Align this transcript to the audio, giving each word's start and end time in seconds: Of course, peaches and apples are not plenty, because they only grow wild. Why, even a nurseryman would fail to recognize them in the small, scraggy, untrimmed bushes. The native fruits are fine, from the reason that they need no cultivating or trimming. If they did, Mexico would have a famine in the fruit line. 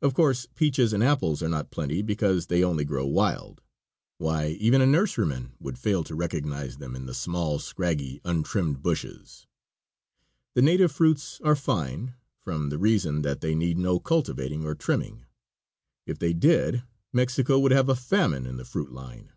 Of 0.00 0.14
course, 0.14 0.46
peaches 0.54 0.94
and 0.94 1.04
apples 1.04 1.42
are 1.42 1.50
not 1.50 1.70
plenty, 1.70 2.00
because 2.00 2.46
they 2.46 2.64
only 2.64 2.82
grow 2.86 3.04
wild. 3.06 3.60
Why, 4.16 4.52
even 4.58 4.80
a 4.80 4.86
nurseryman 4.86 5.52
would 5.60 5.78
fail 5.78 6.02
to 6.04 6.14
recognize 6.14 6.78
them 6.78 6.96
in 6.96 7.04
the 7.04 7.12
small, 7.12 7.58
scraggy, 7.58 8.22
untrimmed 8.24 8.80
bushes. 8.82 9.46
The 10.54 10.62
native 10.62 10.92
fruits 10.92 11.42
are 11.44 11.54
fine, 11.54 12.14
from 12.40 12.70
the 12.70 12.78
reason 12.78 13.20
that 13.20 13.42
they 13.42 13.54
need 13.54 13.76
no 13.76 14.00
cultivating 14.00 14.64
or 14.64 14.74
trimming. 14.74 15.26
If 16.06 16.18
they 16.18 16.32
did, 16.32 16.82
Mexico 17.12 17.58
would 17.58 17.72
have 17.72 17.90
a 17.90 17.94
famine 17.94 18.46
in 18.46 18.56
the 18.56 18.64
fruit 18.64 18.92
line. 18.92 19.30